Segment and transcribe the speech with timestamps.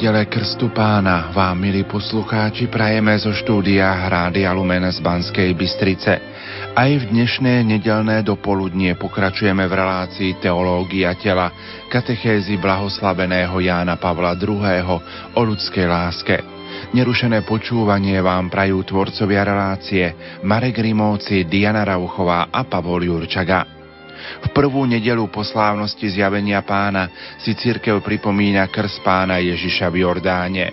[0.00, 6.16] Nedele Krstu pána vám, milí poslucháči, prajeme zo štúdia Rádia Lumen z Banskej Bystrice.
[6.72, 11.52] Aj v dnešné nedelné dopoludnie pokračujeme v relácii Teológia tela
[11.92, 15.04] katechézy blahoslaveného Jána Pavla II.
[15.36, 16.40] o ľudskej láske.
[16.96, 23.79] Nerušené počúvanie vám prajú tvorcovia relácie Marek Rimovci, Diana Rauchová a Pavol Jurčaga.
[24.44, 30.66] V prvú nedelu po slávnosti zjavenia pána si církev pripomína krst pána Ježiša v Jordáne.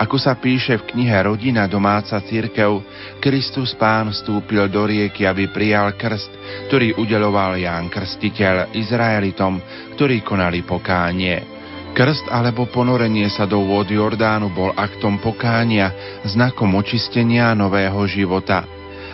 [0.00, 2.80] Ako sa píše v knihe Rodina domáca církev,
[3.20, 6.30] Kristus pán vstúpil do rieky, aby prijal krst,
[6.70, 9.60] ktorý udeloval Ján Krstiteľ Izraelitom,
[9.98, 11.54] ktorí konali pokánie.
[11.94, 18.66] Krst alebo ponorenie sa do vôd Jordánu bol aktom pokánia, znakom očistenia nového života.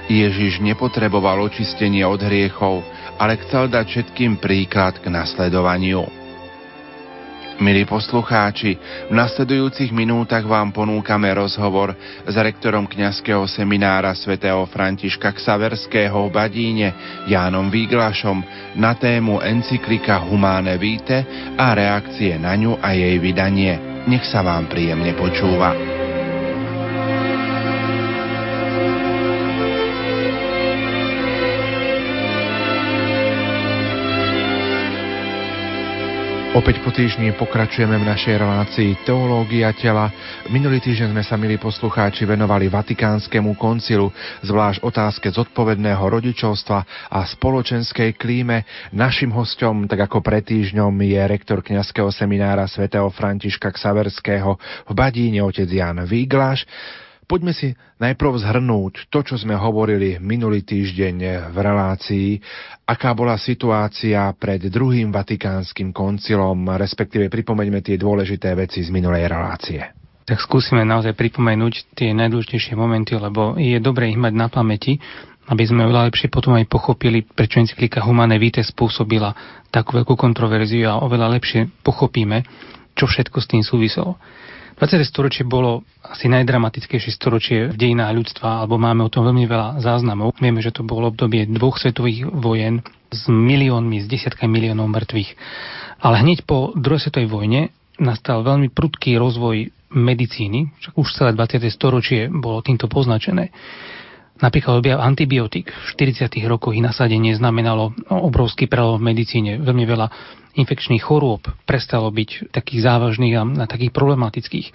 [0.08, 2.80] Ježiš nepotreboval očistenie od hriechov,
[3.20, 6.08] ale chcel dať všetkým príklad k nasledovaniu.
[7.60, 11.92] Milí poslucháči, v nasledujúcich minútach vám ponúkame rozhovor
[12.24, 16.88] s rektorom kňazského seminára svätého Františka Ksaverského v Badíne
[17.28, 18.40] Jánom Výglašom
[18.80, 23.76] na tému encyklika Humane Vitae a reakcie na ňu a jej vydanie.
[24.08, 25.76] Nech sa vám príjemne počúva.
[36.50, 40.10] Opäť po týždni pokračujeme v našej relácii Teológia tela.
[40.50, 44.10] Minulý týždeň sme sa, milí poslucháči, venovali Vatikánskemu koncilu,
[44.42, 48.66] zvlášť otázke zodpovedného rodičovstva a spoločenskej klíme.
[48.90, 54.58] Našim hostom, tak ako pred týždňom, je rektor kňazského seminára svätého Františka Ksaverského
[54.90, 56.66] v Badíne, otec Jan Víglaš.
[57.30, 57.70] Poďme si
[58.02, 62.28] najprv zhrnúť to, čo sme hovorili minulý týždeň v relácii,
[62.90, 69.78] aká bola situácia pred druhým vatikánskym koncilom, respektíve pripomeňme tie dôležité veci z minulej relácie.
[70.26, 74.98] Tak skúsime naozaj pripomenúť tie najdôležitejšie momenty, lebo je dobre ich mať na pamäti,
[75.46, 79.30] aby sme oveľa lepšie potom aj pochopili, prečo encyklika Humane Vitae spôsobila
[79.70, 82.42] takú veľkú kontroverziu a oveľa lepšie pochopíme,
[82.98, 84.18] čo všetko s tým súviselo.
[84.80, 85.04] 20.
[85.04, 90.40] storočie bolo asi najdramatickejšie storočie v dejinách ľudstva, alebo máme o tom veľmi veľa záznamov.
[90.40, 92.80] Vieme, že to bolo obdobie dvoch svetových vojen
[93.12, 95.30] s miliónmi, s desiatkami miliónov mŕtvych.
[96.00, 97.60] Ale hneď po druhej svetovej vojne
[98.00, 101.60] nastal veľmi prudký rozvoj medicíny, však už celé 20.
[101.68, 103.52] storočie bolo týmto poznačené.
[104.40, 106.32] Napríklad objav antibiotík v 40.
[106.48, 109.60] rokoch ich nasadenie znamenalo obrovský prelom v medicíne.
[109.60, 110.06] Veľmi veľa
[110.50, 114.66] infekčných chorôb prestalo byť takých závažných a, a takých problematických.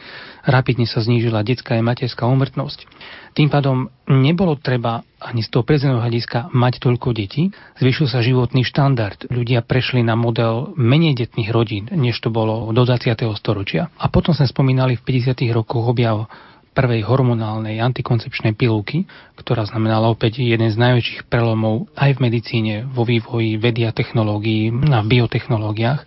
[0.47, 2.87] Rapidne sa znížila detská a materská umrtnosť.
[3.35, 7.51] Tým pádom nebolo treba ani z toho prezidentného hľadiska mať toľko detí.
[7.81, 9.27] Zvyšil sa životný štandard.
[9.27, 13.11] Ľudia prešli na model menej detných rodín, než to bolo do 20.
[13.35, 13.91] storočia.
[13.99, 15.35] A potom sme spomínali v 50.
[15.51, 16.31] rokoch objav
[16.75, 19.07] prvej hormonálnej antikoncepčnej pilulky,
[19.39, 24.69] ktorá znamenala opäť jeden z najväčších prelomov aj v medicíne, vo vývoji vedy a technológií,
[24.91, 26.01] a v biotechnológiách.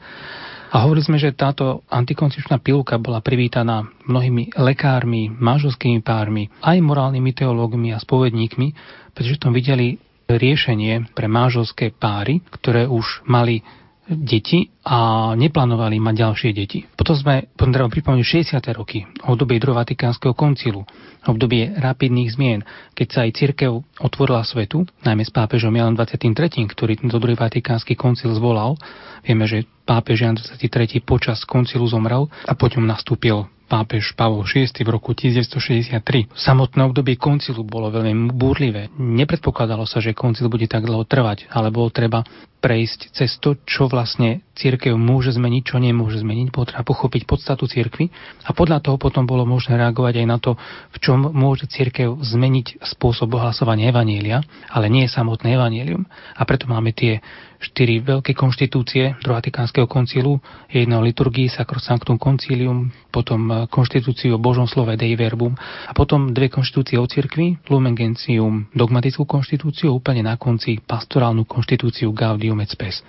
[0.69, 7.33] A hovorili sme, že táto antikoncepčná pilulka bola privítaná mnohými lekármi, manželskými pármi, aj morálnymi
[7.33, 8.77] teológmi a spovedníkmi,
[9.17, 9.97] pretože tom videli
[10.29, 13.65] riešenie pre manželské páry, ktoré už mali
[14.09, 16.89] deti a neplánovali mať ďalšie deti.
[16.97, 18.65] Potom sme, potom treba pripomenúť 60.
[18.73, 20.89] roky, obdobie druhého Vatikánskeho koncilu,
[21.29, 22.61] obdobie rapidných zmien,
[22.97, 27.93] keď sa aj cirkev otvorila svetu, najmä s pápežom Janom 23., ktorý tento druhý Vatikánsky
[27.93, 28.81] koncil zvolal.
[29.29, 31.05] Vieme, že pápež Jan 23.
[31.05, 36.33] počas koncilu zomrel a potom nastúpil pápež Pavol VI v roku 1963.
[36.33, 38.89] Samotné obdobie koncilu bolo veľmi búrlivé.
[38.97, 42.25] Nepredpokladalo sa, že koncil bude tak dlho trvať, ale bolo treba
[42.59, 46.51] prejsť cez to, čo vlastne církev môže zmeniť, čo nemôže zmeniť.
[46.51, 48.11] Bolo treba pochopiť podstatu církvy
[48.43, 50.59] a podľa toho potom bolo možné reagovať aj na to,
[50.91, 54.43] v čom môže církev zmeniť spôsob ohlasovania evanielia,
[54.73, 56.03] ale nie samotné evanielium.
[56.35, 57.23] A preto máme tie
[57.59, 60.39] štyri veľké konštitúcie Vatikánskeho koncilu.
[60.71, 66.31] Jedna o liturgii Sacrosanctum Concilium, potom e, konštitúciu o Božom slove Dei Verbum a potom
[66.31, 72.71] dve konštitúcie o cirkvi, Lumen Gentium, dogmatickú konštitúciu, úplne na konci pastorálnu konštitúciu Gaudium et
[72.71, 73.03] Spes.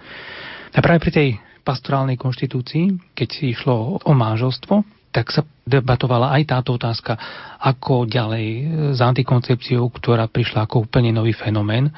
[0.73, 1.29] A práve pri tej
[1.61, 7.17] pastorálnej konštitúcii, keď si išlo o manželstvo, tak sa debatovala aj táto otázka,
[7.57, 8.45] ako ďalej
[8.93, 11.89] s antikoncepciou, ktorá prišla ako úplne nový fenomén,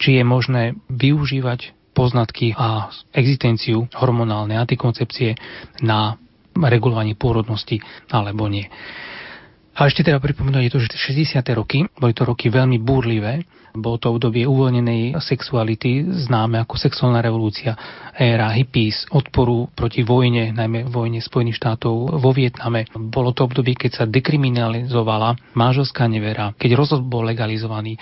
[0.00, 5.32] či je možné využívať poznatky a existenciu hormonálnej antikoncepcie
[5.80, 6.20] na
[6.52, 7.80] regulovanie pôrodnosti
[8.12, 8.68] alebo nie.
[9.76, 11.36] A ešte teda pripomenúť to, že 60.
[11.52, 13.44] roky boli to roky veľmi búrlivé.
[13.76, 17.76] Bolo to obdobie uvoľnenej sexuality, známe ako sexuálna revolúcia,
[18.16, 22.88] éra hippies, odporu proti vojne, najmä vojne Spojených štátov vo Vietname.
[22.96, 28.00] Bolo to obdobie, keď sa dekriminalizovala manželská nevera, keď rozhod bol legalizovaný,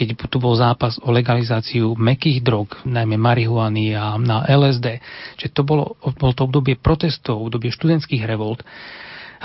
[0.00, 4.96] keď tu bol zápas o legalizáciu mekých drog, najmä marihuany a na LSD.
[5.36, 8.64] Čiže to bolo, bolo to obdobie protestov, obdobie študentských revolt.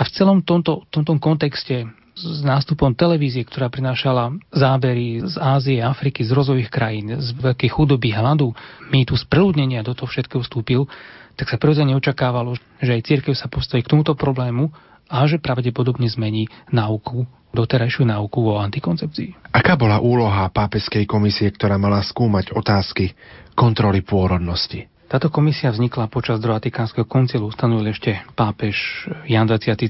[0.00, 1.84] v celom tomto, tomto kontexte
[2.16, 8.16] s nástupom televízie, ktorá prinášala zábery z Ázie, Afriky, z rozových krajín, z veľkej chudoby,
[8.16, 8.56] hladu,
[9.04, 10.88] tu spreludnenia do toho všetkého vstúpil,
[11.36, 14.72] tak sa prirodzene očakávalo, že aj církev sa postaví k tomuto problému
[15.06, 19.54] a že pravdepodobne zmení náuku, doterajšiu náuku o antikoncepcii.
[19.54, 23.16] Aká bola úloha pápeskej komisie, ktorá mala skúmať otázky
[23.56, 24.92] kontroly pôrodnosti?
[25.06, 29.86] Táto komisia vznikla počas druhého Vatikánskeho koncilu, ustanovil ešte pápež Jan 23.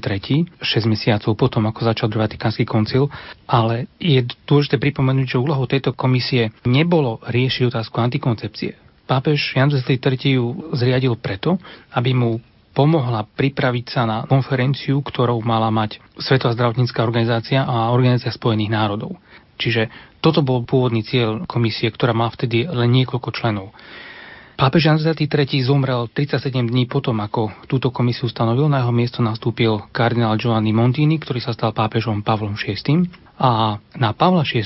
[0.61, 3.09] 6 mesiacov potom, ako začal druhý Vatikánsky koncil,
[3.49, 8.77] ale je dôležité pripomenúť, že úlohou tejto komisie nebolo riešiť otázku antikoncepcie.
[9.09, 10.37] Pápež Jan 23.
[10.37, 11.57] ju zriadil preto,
[11.97, 12.37] aby mu
[12.77, 19.17] pomohla pripraviť sa na konferenciu, ktorou mala mať Svetová zdravotnícká organizácia a Organizácia spojených národov.
[19.57, 19.89] Čiže
[20.21, 23.73] toto bol pôvodný cieľ komisie, ktorá má vtedy len niekoľko členov.
[24.57, 25.29] Pápež Jan 23.
[25.65, 28.65] zomrel 37 dní potom, ako túto komisiu stanovil.
[28.69, 33.05] Na jeho miesto nastúpil kardinál Giovanni Montini, ktorý sa stal pápežom Pavlom VI.
[33.37, 34.65] A na Pavla VI.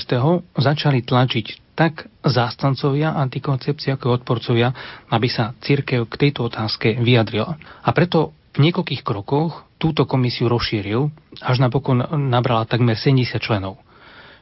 [0.56, 4.72] začali tlačiť tak zástancovia antikoncepcie, ako odporcovia,
[5.08, 7.56] aby sa církev k tejto otázke vyjadrila.
[7.82, 11.08] A preto v niekoľkých krokoch túto komisiu rozšíril,
[11.40, 13.80] až napokon nabrala takmer 70 členov.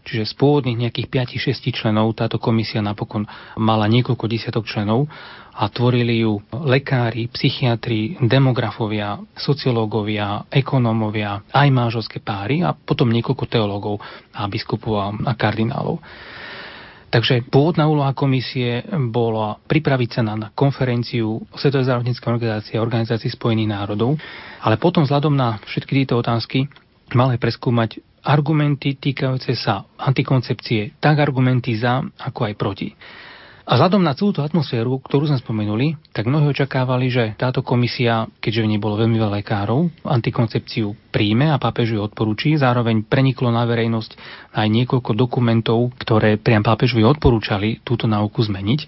[0.00, 3.28] Čiže z pôvodných nejakých 5-6 členov táto komisia napokon
[3.60, 5.06] mala niekoľko desiatok členov
[5.52, 14.00] a tvorili ju lekári, psychiatri, demografovia, sociológovia, ekonómovia, aj manželské páry a potom niekoľko teológov
[14.32, 16.00] a biskupov a kardinálov.
[17.10, 23.74] Takže pôvodná úloha komisie bola pripraviť sa na konferenciu Svetovej zdravotníckej organizácie a Organizácii spojených
[23.74, 24.14] národov,
[24.62, 26.70] ale potom vzhľadom na všetky tieto otázky
[27.10, 32.88] mal aj preskúmať argumenty týkajúce sa antikoncepcie, tak argumenty za, ako aj proti.
[33.68, 38.24] A vzhľadom na celú tú atmosféru, ktorú sme spomenuli, tak mnohí očakávali, že táto komisia,
[38.40, 42.56] keďže v nej bolo veľmi veľa lekárov, antikoncepciu príjme a pápežu ju odporúči.
[42.56, 44.16] Zároveň preniklo na verejnosť
[44.56, 48.80] aj niekoľko dokumentov, ktoré priam pápežovi odporúčali túto náuku zmeniť.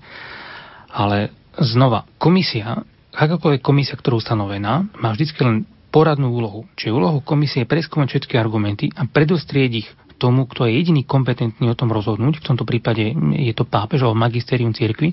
[0.92, 2.80] Ale znova, komisia,
[3.12, 5.56] akákoľvek komisia, ktorú stanovená, má vždy len
[5.92, 6.64] poradnú úlohu.
[6.80, 11.72] Čiže úlohu komisie je preskúmať všetky argumenty a predostrieť ich tomu, kto je jediný kompetentný
[11.72, 15.12] o tom rozhodnúť, v tomto prípade je to pápež alebo magisterium cirkvi,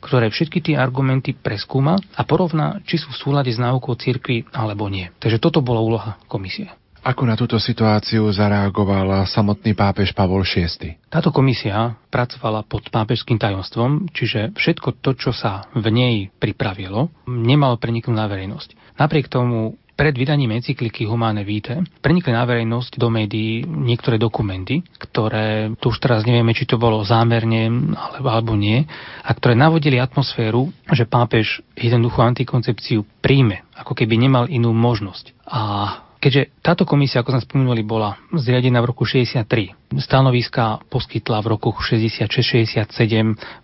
[0.00, 4.88] ktoré všetky tie argumenty preskúma a porovná, či sú v súlade s náukou cirkvi alebo
[4.88, 5.08] nie.
[5.20, 6.68] Takže toto bola úloha komisie.
[6.98, 10.98] Ako na túto situáciu zareagoval samotný pápež Pavol VI?
[11.06, 17.78] Táto komisia pracovala pod pápežským tajomstvom, čiže všetko to, čo sa v nej pripravilo, nemalo
[17.78, 18.98] preniknúť na verejnosť.
[18.98, 25.74] Napriek tomu pred vydaním encykliky Humane Vitae prenikli na verejnosť do médií niektoré dokumenty, ktoré
[25.82, 27.66] tu už teraz nevieme, či to bolo zámerne
[27.98, 28.86] alebo, alebo nie,
[29.26, 35.34] a ktoré navodili atmosféru, že pápež jednoduchú antikoncepciu príjme, ako keby nemal inú možnosť.
[35.50, 35.60] A
[36.18, 39.46] Keďže táto komisia, ako sme spomenuli, bola zriadená v roku 63,
[40.02, 42.90] stanoviska poskytla v roku 66-67,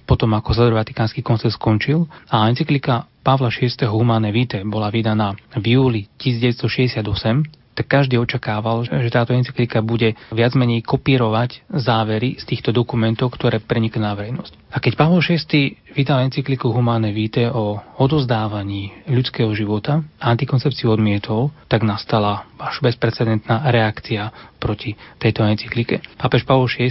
[0.07, 3.89] potom ako Zador Vatikánsky koncil skončil a encyklika Pavla VI.
[3.89, 10.55] Humane Vitae bola vydaná v júli 1968, tak každý očakával, že táto encyklika bude viac
[10.55, 14.71] menej kopírovať závery z týchto dokumentov, ktoré prenikli na verejnosť.
[14.71, 21.55] A keď Pavol VI vydal encykliku Humane Vitae o odozdávaní ľudského života a antikoncepciu odmietol,
[21.71, 26.03] tak nastala až bezprecedentná reakcia proti tejto encyklike.
[26.19, 26.91] Pápež Pavol VI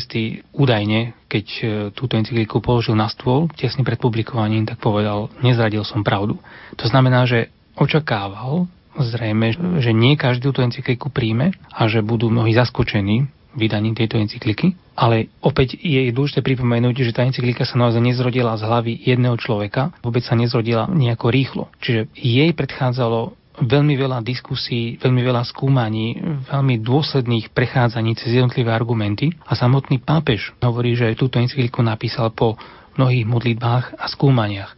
[0.56, 6.06] údajne, keď e, túto encykliku položil na stôl, tesne pred publikovaním, tak povedal, nezradil som
[6.06, 6.38] pravdu.
[6.78, 12.54] To znamená, že očakával, zrejme, že nie každý túto encykliku príjme a že budú mnohí
[12.54, 14.74] zaskočení vydaním tejto encykliky.
[14.94, 19.94] Ale opäť je dôležité pripomenúť, že tá encyklika sa naozaj nezrodila z hlavy jedného človeka,
[20.06, 21.64] vôbec sa nezrodila nejako rýchlo.
[21.82, 26.18] Čiže jej predchádzalo veľmi veľa diskusí, veľmi veľa skúmaní,
[26.50, 32.58] veľmi dôsledných prechádzaní cez jednotlivé argumenty a samotný pápež hovorí, že túto encykliku napísal po
[32.98, 34.74] mnohých modlitbách a skúmaniach.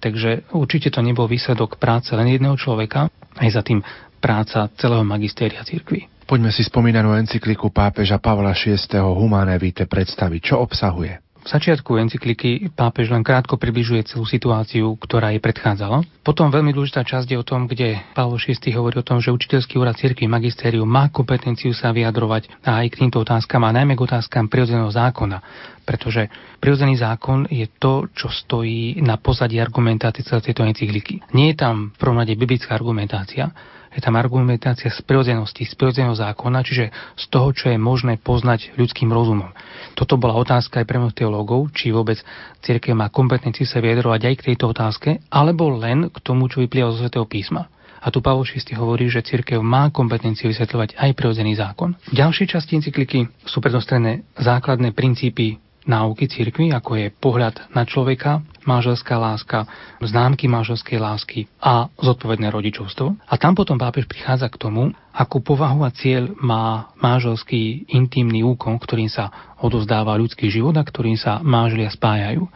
[0.00, 3.84] Takže určite to nebol výsledok práce len jedného človeka, aj za tým
[4.20, 6.08] práca celého magistéria cirkvi.
[6.24, 8.78] Poďme si spomínanú encykliku pápeža Pavla VI.
[9.02, 10.40] Humane Vitae predstaviť.
[10.40, 11.29] Čo obsahuje?
[11.40, 16.04] V začiatku encykliky pápež len krátko približuje celú situáciu, ktorá jej predchádzala.
[16.20, 19.80] Potom veľmi dôležitá časť je o tom, kde Pavlo VI hovorí o tom, že učiteľský
[19.80, 24.52] úrad cirkvi magistérium má kompetenciu sa vyjadrovať aj k týmto otázkam a najmä k otázkam
[24.52, 25.40] prirodzeného zákona.
[25.88, 26.28] Pretože
[26.60, 31.24] prirodzený zákon je to, čo stojí na pozadí argumentácie tejto encykliky.
[31.32, 33.48] Nie je tam v prvom rade biblická argumentácia,
[33.90, 38.78] je tam argumentácia z prirodzenosti, z prirodzeného zákona, čiže z toho, čo je možné poznať
[38.78, 39.50] ľudským rozumom.
[39.98, 42.22] Toto bola otázka aj pre mnohých teológov, či vôbec
[42.62, 46.94] cirkev má kompetenciu sa vyjadrovať aj k tejto otázke, alebo len k tomu, čo vyplýva
[46.94, 47.66] zo Svetého písma.
[48.00, 51.92] A tu Pavol VI hovorí, že cirkev má kompetenciu vysvetľovať aj prirodzený zákon.
[52.08, 58.46] V ďalšej časti encykliky sú predostrené základné princípy náuky cirkvi, ako je pohľad na človeka,
[58.62, 59.66] manželská láska,
[59.98, 63.18] známky manželskej lásky a zodpovedné rodičovstvo.
[63.26, 68.78] A tam potom pápež prichádza k tomu, akú povahu a cieľ má manželský intimný úkon,
[68.78, 72.46] ktorým sa odozdáva ľudský život a ktorým sa manželia spájajú.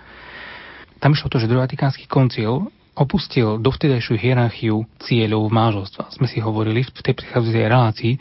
[1.03, 6.15] Tam išlo to, že druhý Vatikánsky koncil opustil dovtedajšiu hierarchiu cieľov manželstva.
[6.15, 8.15] Sme si hovorili v tej prichádzajúcej relácii,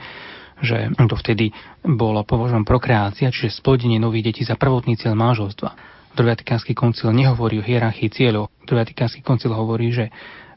[0.64, 1.52] že to vtedy
[1.84, 5.70] bolo považované prokreácia, čiže splodenie nových detí za prvotný cieľ manželstva.
[6.16, 8.50] Druhý Vatikánsky koncil nehovorí o hierarchii cieľov.
[8.64, 10.14] Druhý Vatikánsky koncil hovorí, že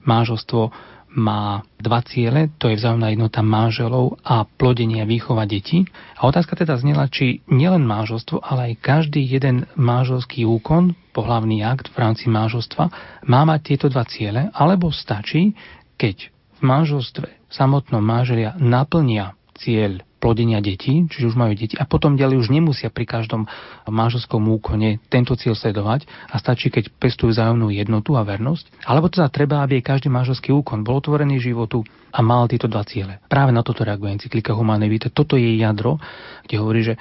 [0.06, 0.70] manželstvo
[1.16, 5.88] má dva ciele, to je vzájomná jednota manželov a plodenie a výchova detí.
[6.20, 11.88] A otázka teda znela, či nielen manželstvo, ale aj každý jeden manželský úkon, pohlavný akt
[11.88, 12.92] v rámci manželstva,
[13.25, 15.56] má mať tieto dva ciele, alebo stačí,
[15.96, 22.16] keď v manželstve samotnom manželia naplnia cieľ plodenia detí, čiže už majú deti a potom
[22.16, 23.46] ďalej už nemusia pri každom
[23.86, 28.88] manželskom úkone tento cieľ sledovať a stačí, keď pestujú vzájomnú jednotu a vernosť.
[28.88, 33.20] Alebo teda treba, aby každý manželský úkon bol otvorený životu a mal tieto dva ciele.
[33.28, 35.12] Práve na toto reaguje encyklika Humane Vitae.
[35.12, 36.00] Toto je jadro,
[36.48, 36.94] kde hovorí, že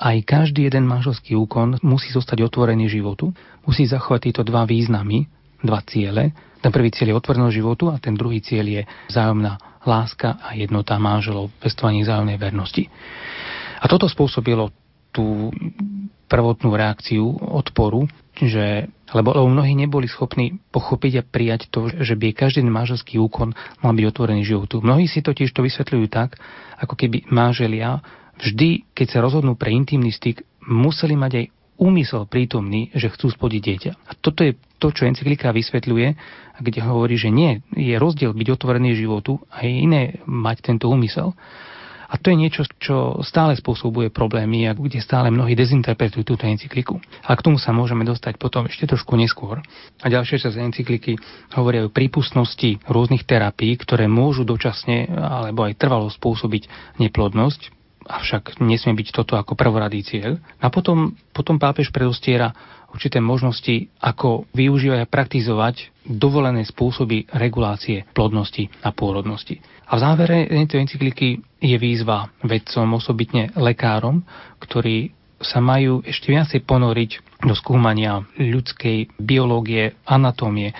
[0.00, 3.30] aj každý jeden manželský úkon musí zostať otvorený životu,
[3.68, 5.28] musí zachovať tieto dva významy,
[5.62, 6.34] dva ciele.
[6.62, 10.94] Ten prvý cieľ je otvorenosť životu a ten druhý cieľ je vzájomná láska a jednota
[10.96, 12.86] manželov, pestovanie vzájomnej vernosti.
[13.82, 14.70] A toto spôsobilo
[15.10, 15.50] tú
[16.30, 22.32] prvotnú reakciu odporu, že, lebo, lebo mnohí neboli schopní pochopiť a prijať to, že by
[22.32, 23.52] každý manželský úkon
[23.84, 24.80] mal byť otvorený životu.
[24.80, 26.40] Mnohí si totiž to vysvetľujú tak,
[26.80, 28.00] ako keby manželia
[28.40, 31.46] vždy, keď sa rozhodnú pre intimný styk, museli mať aj
[31.82, 33.92] úmysel prítomný, že chcú splodiť dieťa.
[34.06, 36.08] A toto je to, čo encyklika vysvetľuje,
[36.62, 41.34] kde hovorí, že nie, je rozdiel byť otvorený životu a je iné mať tento úmysel.
[42.12, 47.00] A to je niečo, čo stále spôsobuje problémy a kde stále mnohí dezinterpretujú túto encykliku.
[47.24, 49.64] A k tomu sa môžeme dostať potom ešte trošku neskôr.
[50.04, 51.16] A ďalšia časť encykliky
[51.56, 56.68] hovoria o prípustnosti rôznych terapií, ktoré môžu dočasne alebo aj trvalo spôsobiť
[57.00, 60.38] neplodnosť avšak nesmie byť toto ako prvoradý cieľ.
[60.60, 62.52] A potom, potom pápež predostiera
[62.92, 69.58] určité možnosti, ako využívať a praktizovať dovolené spôsoby regulácie plodnosti a pôrodnosti.
[69.88, 74.24] A v závere tejto encykliky je výzva vedcom, osobitne lekárom,
[74.60, 80.70] ktorí sa majú ešte viacej ponoriť do skúmania ľudskej biológie, anatómie,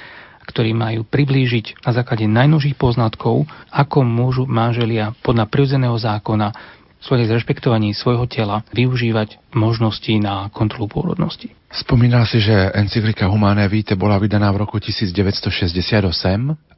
[0.47, 6.55] ktorí majú priblížiť na základe najnovších poznatkov, ako môžu manželia podľa prirodzeného zákona
[7.03, 11.51] svoje zrešpektovanie svojho tela využívať možnosti na kontrolu pôrodnosti.
[11.73, 15.73] Spomínal si, že encyklika Humane Vitae bola vydaná v roku 1968.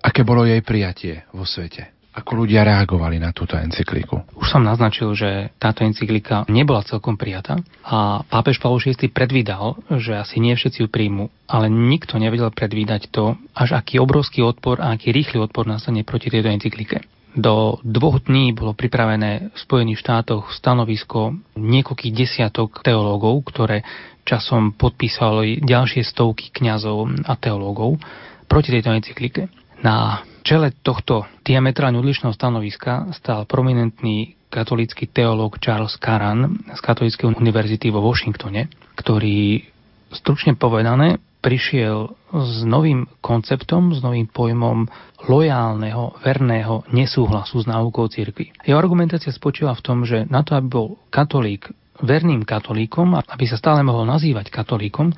[0.00, 1.94] Aké bolo jej prijatie vo svete?
[2.14, 4.22] Ako ľudia reagovali na túto encykliku?
[4.38, 10.14] Už som naznačil, že táto encyklika nebola celkom prijatá a pápež Pavel VI predvídal, že
[10.14, 14.94] asi nie všetci ju príjmu, ale nikto nevedel predvídať to, až aký obrovský odpor a
[14.94, 17.02] aký rýchly odpor nastane proti tejto encyklike.
[17.34, 23.82] Do dvoch dní bolo pripravené v Spojených štátoch stanovisko niekoľkých desiatok teológov, ktoré
[24.22, 27.98] časom podpísali ďalšie stovky kňazov a teológov
[28.46, 29.50] proti tejto encyklike.
[29.82, 37.90] Na čele tohto diametrálne odlišného stanoviska stál prominentný katolícky teológ Charles Caran z Katolíckej univerzity
[37.90, 39.73] vo Washingtone, ktorý
[40.12, 44.88] stručne povedané prišiel s novým konceptom, s novým pojmom
[45.28, 48.56] lojálneho, verného nesúhlasu s náukou cirkvi.
[48.64, 51.68] Jeho argumentácia spočíva v tom, že na to, aby bol katolík
[52.00, 55.14] verným katolíkom, aby sa stále mohol nazývať katolíkom,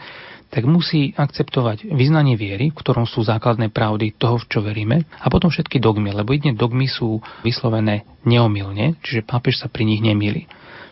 [0.46, 5.26] tak musí akceptovať vyznanie viery, v ktorom sú základné pravdy toho, v čo veríme, a
[5.26, 10.46] potom všetky dogmy, lebo jedne dogmy sú vyslovené neomilne, čiže pápež sa pri nich nemýli.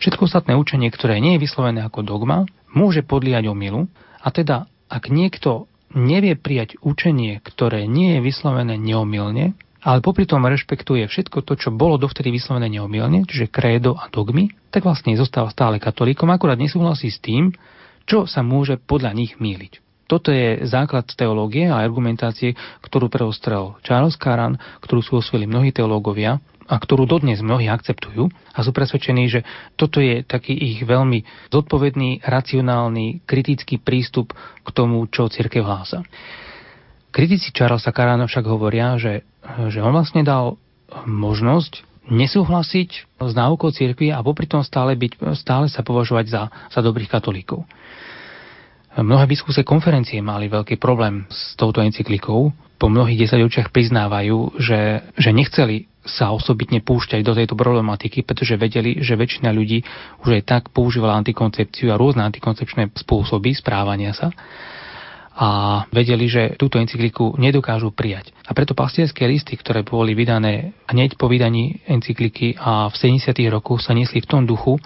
[0.04, 2.44] Všetko ostatné učenie, ktoré nie je vyslovené ako dogma,
[2.76, 3.88] môže podliať omilu,
[4.20, 5.64] a teda ak niekto
[5.96, 11.72] nevie prijať učenie, ktoré nie je vyslovené neomilne, ale popri tom rešpektuje všetko to, čo
[11.72, 17.08] bolo dovtedy vyslovené neomilne, čiže krédo a dogmy, tak vlastne zostáva stále katolíkom, akurát nesúhlasí
[17.08, 17.56] s tým,
[18.04, 19.80] čo sa môže podľa nich míliť.
[20.04, 22.52] Toto je základ teológie a argumentácie,
[22.84, 28.58] ktorú preostrel Charles Caran, ktorú sú osvojili mnohí teológovia a ktorú dodnes mnohí akceptujú a
[28.64, 29.40] sú presvedčení, že
[29.76, 36.00] toto je taký ich veľmi zodpovedný, racionálny, kritický prístup k tomu, čo církev hlása.
[37.14, 39.22] Kritici Charlesa Carana však hovoria, že,
[39.70, 40.58] že on vlastne dal
[41.06, 42.90] možnosť nesúhlasiť
[43.22, 47.64] s náukou cirkvi a popri tom stále, byť, stále sa považovať za, za dobrých katolíkov.
[48.94, 52.54] Mnohé biskupské konferencie mali veľký problém s touto encyklikou.
[52.78, 59.00] Po mnohých desaťročiach priznávajú, že, že nechceli sa osobitne púšťať do tejto problematiky, pretože vedeli,
[59.00, 59.82] že väčšina ľudí
[60.24, 64.30] už aj tak používala antikoncepciu a rôzne antikoncepčné spôsoby správania sa
[65.34, 68.30] a vedeli, že túto encykliku nedokážu prijať.
[68.46, 73.34] A preto pastierské listy, ktoré boli vydané hneď po vydaní encykliky a v 70.
[73.50, 74.78] rokoch sa nesli v tom duchu,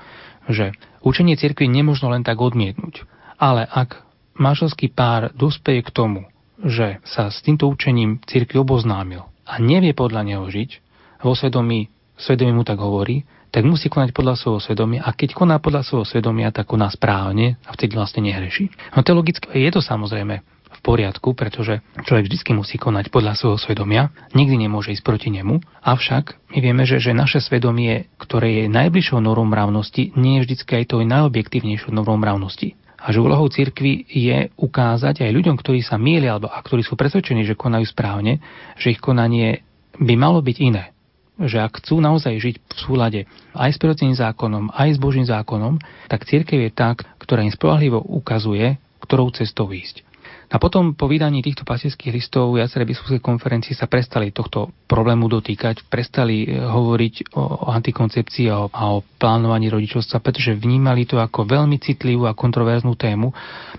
[0.48, 0.72] že
[1.04, 3.04] učenie cirkvi nemožno len tak odmietnúť.
[3.36, 4.00] Ale ak
[4.40, 6.24] manželský pár dospeje k tomu,
[6.64, 10.87] že sa s týmto učením cirkvi oboznámil a nevie podľa neho žiť,
[11.22, 15.56] vo svedomí, svedomí mu tak hovorí, tak musí konať podľa svojho svedomia a keď koná
[15.56, 18.68] podľa svojho svedomia, tak koná správne a vtedy vlastne nehreší.
[18.92, 24.12] No teologicky je to samozrejme v poriadku, pretože človek vždy musí konať podľa svojho svedomia,
[24.36, 29.18] nikdy nemôže ísť proti nemu, avšak my vieme, že, že naše svedomie, ktoré je najbližšou
[29.18, 32.76] normou mravnosti, nie je vždy aj to najobjektívnejšou normou mravnosti.
[32.98, 36.98] A že úlohou cirkvi je ukázať aj ľuďom, ktorí sa mýlia alebo a ktorí sú
[36.98, 38.42] presvedčení, že konajú správne,
[38.74, 39.62] že ich konanie
[39.96, 40.97] by malo byť iné
[41.46, 43.20] že ak chcú naozaj žiť v súlade
[43.54, 45.78] aj s prirodzeným zákonom, aj s Božím zákonom,
[46.10, 50.02] tak církev je tá, ktorá im spolahlivo ukazuje, ktorou cestou ísť.
[50.48, 55.84] A potom po vydaní týchto pastierských listov viaceré biskupské konferencie sa prestali tohto problému dotýkať,
[55.92, 61.20] prestali eh, hovoriť o, o antikoncepcii a o, a o plánovaní rodičovstva, pretože vnímali to
[61.20, 63.28] ako veľmi citlivú a kontroverznú tému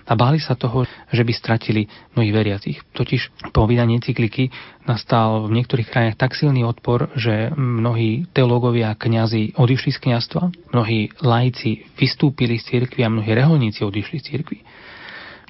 [0.06, 2.78] a báli sa toho, že by stratili mnohých veriacich.
[2.94, 4.54] Totiž po vydaní encykliky
[4.86, 10.70] nastal v niektorých krajinách tak silný odpor, že mnohí teológovia a kňazi odišli z kňazstva,
[10.70, 14.60] mnohí laici vystúpili z cirkvi a mnohí reholníci odišli z cirkvi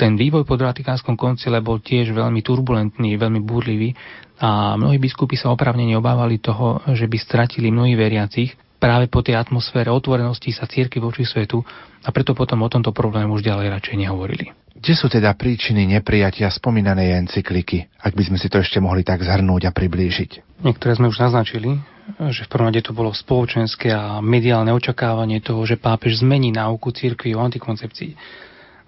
[0.01, 3.93] ten vývoj po Vatikánskom koncile bol tiež veľmi turbulentný, veľmi búrlivý
[4.41, 9.37] a mnohí biskupy sa opravne obávali toho, že by stratili mnohí veriacich práve po tej
[9.37, 11.61] atmosfére otvorenosti sa círky voči svetu
[12.01, 14.57] a preto potom o tomto problému už ďalej radšej nehovorili.
[14.81, 19.21] Kde sú teda príčiny neprijatia spomínanej encykliky, ak by sme si to ešte mohli tak
[19.21, 20.65] zhrnúť a priblížiť?
[20.65, 21.77] Niektoré sme už naznačili,
[22.33, 26.89] že v prvom rade to bolo spoločenské a mediálne očakávanie toho, že pápež zmení náuku
[26.97, 28.17] církvy o antikoncepcii.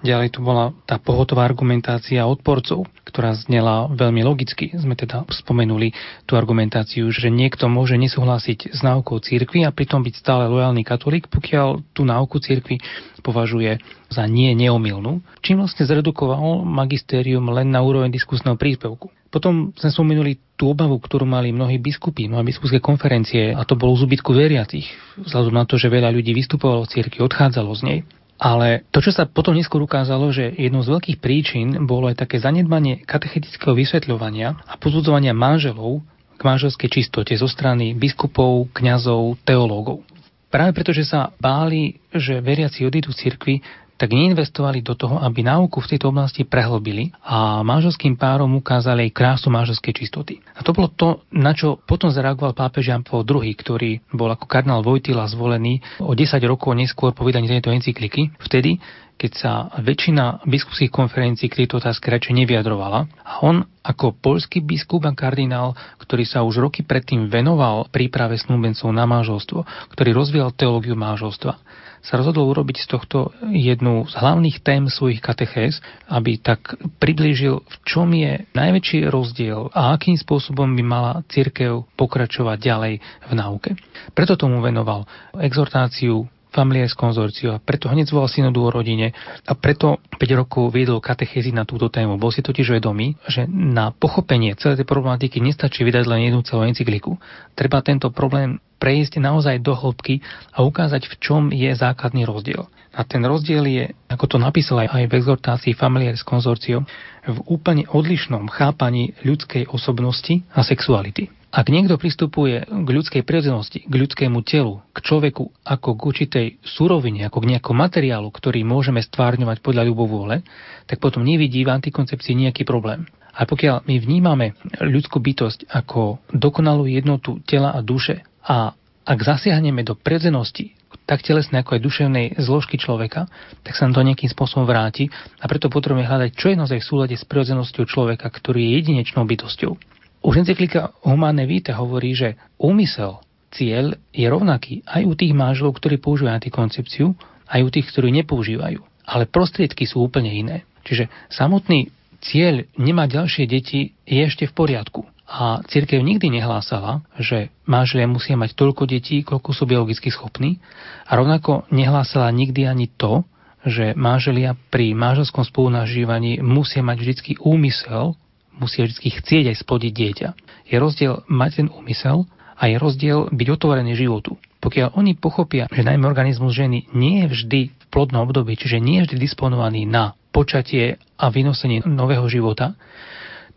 [0.02, 4.74] Ďalej tu bola tá pohotová argumentácia odporcov, ktorá znela veľmi logicky.
[4.74, 5.94] Sme teda spomenuli
[6.26, 11.30] tú argumentáciu, že niekto môže nesúhlasiť s náukou církvy a pritom byť stále lojálny katolík,
[11.30, 12.82] pokiaľ tú náuku církvy
[13.22, 13.78] považuje
[14.10, 19.14] za nie neomilnú, čím vlastne zredukoval magistérium len na úroveň diskusného príspevku.
[19.32, 23.96] Potom sme spomenuli tú obavu, ktorú mali mnohí biskupy, mnohé biskupské konferencie, a to bolo
[23.96, 24.84] zúbytku veriacich,
[25.16, 27.98] vzhľadom na to, že veľa ľudí vystupovalo v cirkvi, odchádzalo z nej.
[28.42, 32.42] Ale to, čo sa potom neskôr ukázalo, že jednou z veľkých príčin bolo aj také
[32.42, 36.02] zanedbanie katechetického vysvetľovania a pozudzovania manželov
[36.34, 40.02] k manželskej čistote zo strany biskupov, kňazov, teológov.
[40.50, 43.62] Práve preto, že sa báli, že veriaci odídu z cirkvi,
[44.02, 49.14] tak neinvestovali do toho, aby náuku v tejto oblasti prehlbili a manželským párom ukázali aj
[49.14, 50.42] krásu manželskej čistoty.
[50.58, 54.50] A to bolo to, na čo potom zareagoval pápež Jan Paul II, ktorý bol ako
[54.50, 58.82] kardinál Vojtila zvolený o 10 rokov neskôr po vydaní tejto encykliky, vtedy,
[59.22, 63.06] keď sa väčšina biskupských konferencií k tejto otázke radšej nevyjadrovala.
[63.22, 68.90] A on ako polský biskup a kardinál, ktorý sa už roky predtým venoval príprave snúbencov
[68.90, 69.62] na manželstvo,
[69.94, 71.54] ktorý rozvíjal teológiu manželstva,
[72.02, 75.78] sa rozhodol urobiť z tohto jednu z hlavných tém svojich katechéz,
[76.10, 82.58] aby tak priblížil, v čom je najväčší rozdiel a akým spôsobom by mala církev pokračovať
[82.58, 83.70] ďalej v náuke.
[84.12, 85.06] Preto tomu venoval
[85.38, 89.16] exhortáciu Families konzorciu a preto hneď zvolal synodu o rodine
[89.48, 92.20] a preto 5 rokov viedol katechézy na túto tému.
[92.20, 96.68] Bol si totiž vedomý, že na pochopenie celej tej problematiky nestačí vydať len jednu celú
[96.68, 97.16] encykliku.
[97.56, 100.20] Treba tento problém prejsť naozaj do hĺbky
[100.52, 102.66] a ukázať, v čom je základný rozdiel.
[102.92, 106.84] A ten rozdiel je, ako to napísal aj v exhortácii Familiaris Consortio,
[107.24, 111.41] v úplne odlišnom chápaní ľudskej osobnosti a sexuality.
[111.52, 117.28] Ak niekto pristupuje k ľudskej prirodzenosti, k ľudskému telu, k človeku ako k určitej surovine,
[117.28, 120.40] ako k nejakom materiálu, ktorý môžeme stvárňovať podľa ľubovôle,
[120.88, 123.04] tak potom nevidí v antikoncepcii nejaký problém.
[123.36, 128.72] A pokiaľ my vnímame ľudskú bytosť ako dokonalú jednotu tela a duše a
[129.04, 130.72] ak zasiahneme do predzenosti,
[131.04, 133.28] tak telesnej ako aj duševnej zložky človeka,
[133.60, 136.88] tak sa nám to nejakým spôsobom vráti a preto potrebujeme hľadať, čo je naozaj v
[136.88, 139.76] súlade s prirodzenosťou človeka, ktorý je jedinečnou bytosťou.
[140.22, 143.18] Už encyklika Humane Vitae hovorí, že úmysel,
[143.50, 147.06] cieľ je rovnaký aj u tých máželov, ktorí používajú antikoncepciu,
[147.50, 148.80] aj u tých, ktorí nepoužívajú.
[149.02, 150.62] Ale prostriedky sú úplne iné.
[150.86, 151.90] Čiže samotný
[152.22, 155.02] cieľ nemať ďalšie deti je ešte v poriadku.
[155.26, 160.62] A církev nikdy nehlásala, že máželia musia mať toľko detí, koľko sú biologicky schopní.
[161.08, 163.26] A rovnako nehlásala nikdy ani to,
[163.62, 168.18] že máželia pri máželskom spolunažívaní musia mať vždy úmysel,
[168.56, 170.28] musia vždy chcieť aj splodiť dieťa.
[170.68, 174.36] Je rozdiel mať ten úmysel a je rozdiel byť otvorený životu.
[174.62, 179.02] Pokiaľ oni pochopia, že najmä organizmus ženy nie je vždy v plodnom období, čiže nie
[179.02, 182.78] je vždy disponovaný na počatie a vynosenie nového života,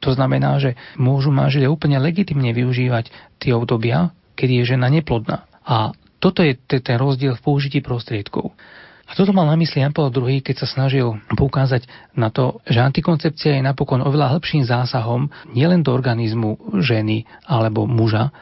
[0.03, 5.47] to znamená, že môžu manželia úplne legitimne využívať tie obdobia, kedy je žena neplodná.
[5.63, 8.53] A toto je ten rozdiel v použití prostriedkov.
[9.05, 11.85] A toto mal na mysli Jan Paul II, keď sa snažil poukázať
[12.17, 18.33] na to, že antikoncepcia je napokon oveľa hĺbším zásahom nielen do organizmu ženy alebo muža,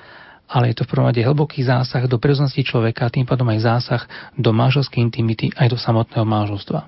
[0.47, 4.01] ale je to v prvom rade hlboký zásah do prirodzenosti človeka tým pádom aj zásah
[4.39, 6.79] do manželskej intimity aj do samotného manželstva.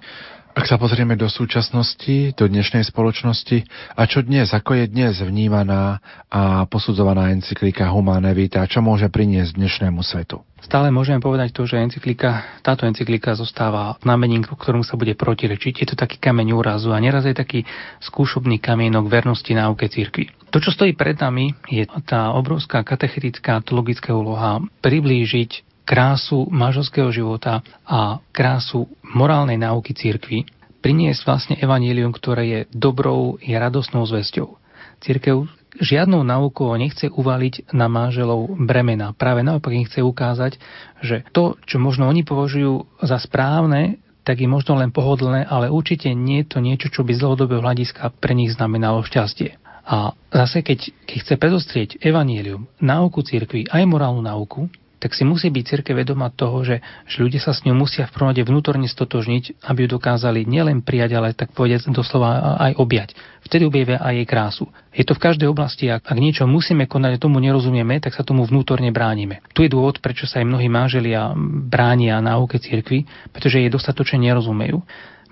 [0.56, 6.00] Ak sa pozrieme do súčasnosti, do dnešnej spoločnosti, a čo dnes, ako je dnes vnímaná
[6.32, 10.48] a posudzovaná encyklika Humane Vita, čo môže priniesť dnešnému svetu?
[10.63, 15.84] Stále môžeme povedať to, že encyklika, táto encyklika zostáva znamením, ktorom sa bude protirečiť.
[15.84, 17.68] Je to taký kameň úrazu a neraz je taký
[18.00, 20.32] skúšobný kamienok vernosti náuke cirkvi.
[20.56, 27.62] To, čo stojí pred nami, je tá obrovská katechetická teologická úloha priblížiť krásu manželského života
[27.86, 30.50] a krásu morálnej náuky církvy,
[30.82, 34.58] priniesť vlastne evanílium, ktoré je dobrou, je radosnou zväzťou.
[35.02, 35.45] Církev
[35.80, 39.13] žiadnou náukou nechce uvaliť na manželov bremena.
[39.13, 40.58] Práve naopak im chce ukázať,
[41.04, 46.10] že to, čo možno oni považujú za správne, tak je možno len pohodlné, ale určite
[46.17, 49.62] nie je to niečo, čo by z dlhodobého hľadiska pre nich znamenalo šťastie.
[49.86, 54.65] A zase, keď, keď chce predostrieť evanílium, náuku cirkvi, aj morálnu náuku,
[54.99, 58.15] tak si musí byť cirkev vedoma toho, že, že ľudia sa s ňou musia v
[58.15, 63.10] prvom vnútorne stotožniť, aby ju dokázali nielen prijať, ale tak povedať doslova aj objať.
[63.45, 64.65] Vtedy objavia aj jej krásu.
[64.89, 68.25] Je to v každej oblasti, ak, ak niečo musíme konať a tomu nerozumieme, tak sa
[68.25, 69.45] tomu vnútorne bránime.
[69.53, 71.36] Tu je dôvod, prečo sa aj mnohí máželia
[71.69, 74.81] bránia náuke cirkvi, pretože jej dostatočne nerozumejú.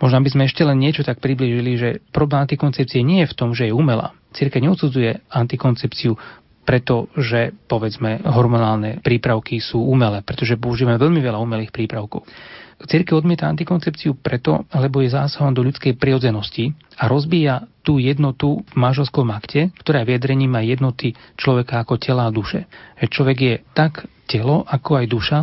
[0.04, 3.56] Možno by sme ešte len niečo tak priblížili, že problém antikoncepcie nie je v tom,
[3.56, 4.12] že je umelá.
[4.34, 6.18] Cirkev neodsudzuje antikoncepciu
[6.64, 12.24] pretože povedzme hormonálne prípravky sú umelé, pretože používame veľmi veľa umelých prípravkov.
[12.84, 18.74] Cirkev odmieta antikoncepciu preto, lebo je zásahom do ľudskej prirodzenosti a rozbíja tú jednotu v
[18.76, 21.08] manželskom akte, ktorá je vyjadrením aj jednoty
[21.40, 22.68] človeka ako tela a duše.
[23.00, 25.40] Človek je tak telo, ako aj duša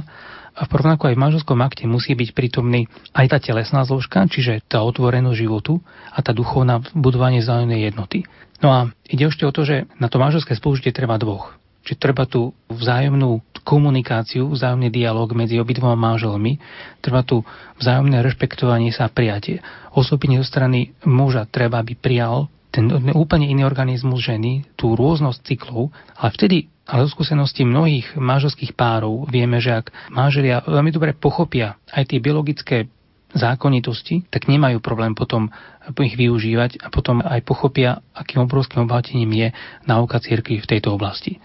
[0.56, 4.66] a v rovnako aj v manželskom akte musí byť prítomný aj tá telesná zložka, čiže
[4.66, 8.26] tá otvorenosť životu a tá duchovná budovanie vzájomnej jednoty.
[8.60, 11.56] No a ide ešte o to, že na to manželské spolužitie treba dvoch.
[11.80, 16.60] Čiže treba tú vzájomnú komunikáciu, vzájomný dialog medzi obidvoma manželmi,
[17.00, 17.40] treba tu
[17.80, 19.64] vzájomné rešpektovanie sa a prijatie.
[19.96, 25.90] Osobne zo strany muža treba, aby prijal ten úplne iný organizmus ženy, tú rôznosť cyklov,
[26.14, 26.58] ale vtedy
[26.90, 32.18] ale zo skúsenosti mnohých manželských párov vieme, že ak manželia veľmi dobre pochopia aj tie
[32.18, 32.90] biologické
[33.30, 35.54] zákonitosti, tak nemajú problém potom
[36.02, 39.48] ich využívať a potom aj pochopia, akým obrovským obohatením je
[39.86, 41.38] náuka cirkvi v tejto oblasti.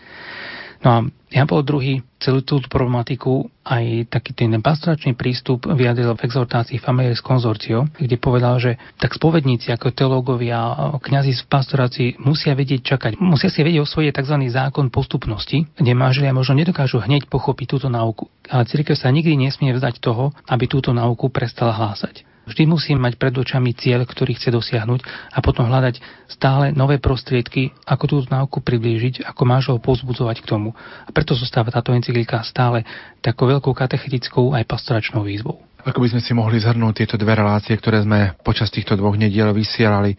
[0.85, 1.01] No a
[1.33, 7.25] Jan Paul II celú túto problematiku aj taký ten pastoračný prístup vyjadril v exhortácii Families
[7.25, 13.49] Consortio, kde povedal, že tak spovedníci ako teológovia, kňazi v pastorácii musia vedieť čakať, musia
[13.49, 14.35] si vedieť osvojiť tzv.
[14.47, 18.29] zákon postupnosti, kde manželia možno nedokážu hneď pochopiť túto náuku.
[18.47, 22.34] Ale cirkev sa nikdy nesmie vzdať toho, aby túto náuku prestala hlásať.
[22.45, 25.01] Vždy musí mať pred očami cieľ, ktorý chce dosiahnuť
[25.33, 25.97] a potom hľadať
[26.29, 30.77] stále nové prostriedky, ako túto náuku priblížiť, ako máš ho pozbudzovať k tomu.
[31.05, 32.85] A preto zostáva táto encyklika stále
[33.19, 35.57] takou veľkou katechetickou aj pastoračnou výzvou.
[35.85, 39.53] Ako by sme si mohli zhrnúť tieto dve relácie, ktoré sme počas týchto dvoch nediel
[39.53, 40.17] vysielali,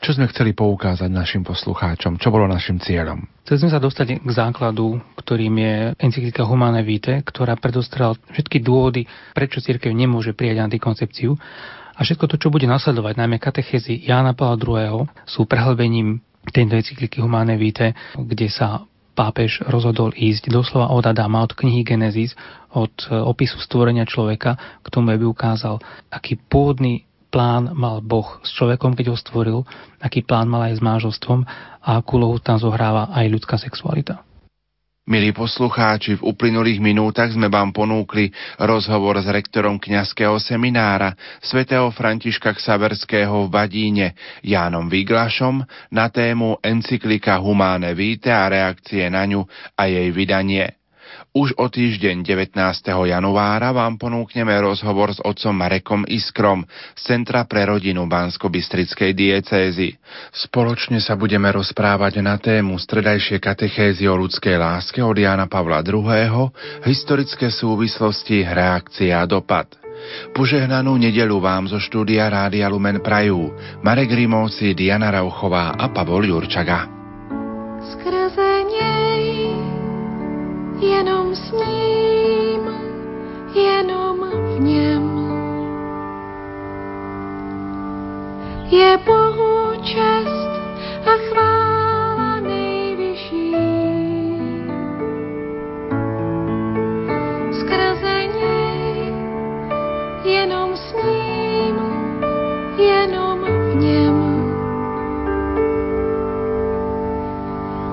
[0.00, 2.20] čo sme chceli poukázať našim poslucháčom?
[2.20, 3.24] Čo bolo našim cieľom?
[3.44, 9.08] Chceli sme sa dostať k základu, ktorým je encyklika Humane Vitae, ktorá predostrela všetky dôvody,
[9.32, 11.32] prečo cirkev nemôže prijať antikoncepciu.
[11.94, 15.06] A všetko to, čo bude nasledovať, najmä katechézy Jána Pavla II.
[15.24, 21.54] sú prehlbením tejto encykliky Humane Vitae, kde sa pápež rozhodol ísť doslova od Adama, od
[21.54, 22.34] knihy Genesis,
[22.74, 25.78] od opisu stvorenia človeka, k tomu, aby ukázal,
[26.10, 29.58] aký pôvodný plán mal Boh s človekom, keď ho stvoril,
[29.98, 31.42] aký plán mal aj s manželstvom
[31.82, 34.22] a akú lohu tam zohráva aj ľudská sexualita.
[35.04, 41.12] Milí poslucháči, v uplynulých minútach sme vám ponúkli rozhovor s rektorom kňazského seminára
[41.44, 44.06] svätého Františka Ksaverského v Badíne
[44.40, 45.60] Jánom Viglašom
[45.92, 49.44] na tému encyklika Humane Vitae a reakcie na ňu
[49.76, 50.83] a jej vydanie.
[51.34, 52.54] Už o týždeň 19.
[53.10, 56.62] januára vám ponúkneme rozhovor s otcom Marekom Iskrom
[56.94, 59.98] z Centra pre rodinu Bansko-Bystrickej diecézy.
[60.30, 66.54] Spoločne sa budeme rozprávať na tému stredajšie katechézy o ľudskej láske od Jána Pavla II.,
[66.86, 69.74] historické súvislosti, reakcia a dopad.
[70.38, 73.50] Požehnanú nedelu vám zo štúdia Rádia Lumen Prajú
[73.82, 76.86] Marek Rimovci, Diana Rauchová a Pavol Jurčaga.
[77.82, 78.63] Skrze
[80.80, 82.70] jenom s ním,
[83.54, 85.24] jenom v něm.
[88.70, 90.50] Je Bohu čest
[91.06, 93.54] a chvála nejvyšší.
[97.60, 99.14] Skrze něj,
[100.24, 101.76] jenom s ním,
[102.78, 104.34] jenom v něm.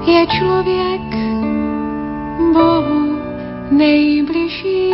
[0.05, 1.30] Je člověk
[3.81, 4.89] nejbližší.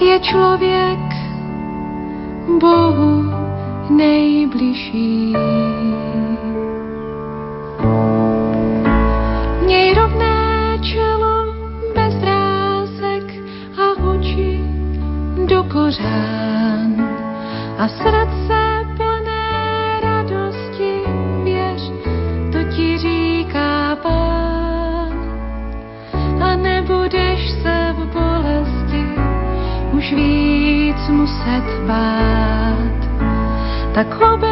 [0.00, 0.98] Je člověk
[2.60, 3.24] Bohu
[3.90, 5.36] nejbližší.
[9.64, 9.94] Měj
[10.82, 11.54] čelo
[11.94, 13.24] bez rázek
[13.76, 14.60] a oči
[15.46, 16.92] do kořán
[17.78, 18.15] a srdce
[31.46, 32.98] muset bát,
[33.94, 34.45] tak obej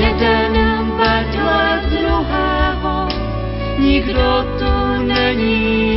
[0.00, 0.56] jeden
[0.96, 3.08] vedle druhého,
[3.78, 5.89] nikdo tu není